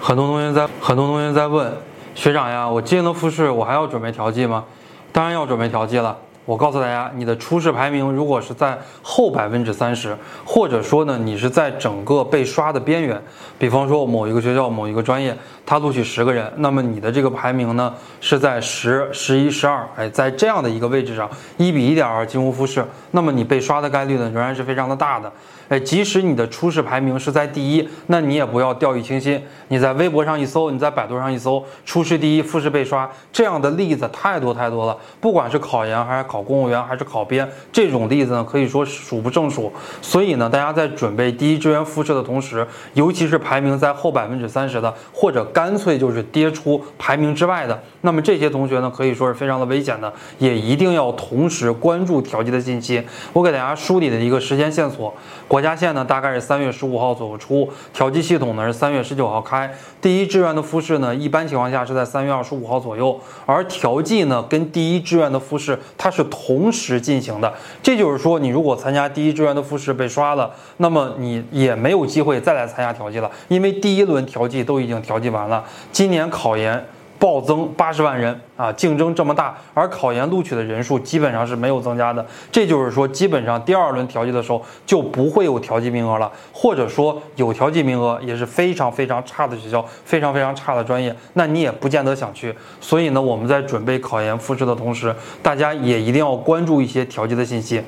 [0.00, 1.72] 很多同学在很多同学在问
[2.14, 4.64] 学长呀，我今年的复试我还要准备调剂吗？
[5.12, 6.16] 当然要准备调剂了。
[6.46, 13.20] 我告诉大家，你的初试排名如果是在后百分之三十，或者说呢，你是在整个被刷的边缘，
[13.58, 25.30] 比方说某一个学校某一个专业，它录取十个人，那么你的这个排名呢是在十、十一、十二，哎，在这样的一个位置上，一比一点二进入复试，那么你被刷的概率呢仍然是非常的大的。
[25.68, 29.40] 哎，即使你的初试排名是在第一，那你也不要掉以轻心。
[29.68, 34.98] 你在微博上一搜，你在百度上一搜，初试第一，复试被刷，这样的例子太多太多了。
[35.20, 39.72] 不管是考研还是考公务员还是考编，这种例子呢可以说数不胜数。
[40.00, 53.02] 所以呢，大家在准备第一志愿复试的同时，尤其是排名在后百分之三十的，或者干脆就是跌出排名之外的，那么这些同学呢，可以说是非常的危险的，也一定要同时关注调剂的信息。
[53.32, 55.12] 我给大家梳理的一个时间线索，
[55.48, 59.74] 国家线呢大概是三月十五号左右出，调剂系统呢是三月十九号开。
[60.00, 67.52] 第一志愿的复试呢，一般情况下是在三月二十五号左右，而调剂呢跟第一志愿的复试它是是同时进行的。
[67.82, 75.64] 这就是说，你如果参加第一志愿的复试被刷了，那么你也没有机会再来参加调剂了，因为第一轮调剂都已经调剂完了。
[75.90, 76.84] 今年考研。
[77.20, 82.24] 暴增八十万人啊，竞争这么大，而考研录取的人数基本上是没有增加的。
[82.50, 92.54] 这就是说，基本上第二轮调剂的时候就不会有调剂名额了，或者说有调剂名额也是非常非常差的学校，非常非常差的专业，那你也不见得想去。
[92.80, 97.82] 所以呢，我们在准备考研复试的同时，大家也一定要关注一些调剂的信息。